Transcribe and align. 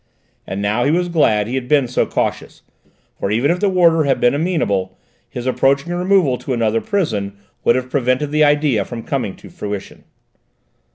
And 0.47 0.63
now 0.63 0.83
he 0.83 0.89
was 0.89 1.09
glad 1.09 1.45
he 1.47 1.53
had 1.53 1.67
been 1.67 1.87
so 1.87 2.07
cautious, 2.07 2.63
for 3.19 3.29
even 3.29 3.51
if 3.51 3.59
the 3.59 3.69
warder 3.69 4.05
had 4.05 4.19
been 4.19 4.33
amenable, 4.33 4.97
his 5.29 5.45
approaching 5.45 5.93
removal 5.93 6.39
to 6.39 6.53
another 6.53 6.81
prison 6.81 7.37
would 7.63 7.75
have 7.75 7.91
prevented 7.91 8.31
the 8.31 8.43
idea 8.43 8.83
from 8.83 9.03
coming 9.03 9.35
to 9.35 9.51
fruition. 9.51 10.05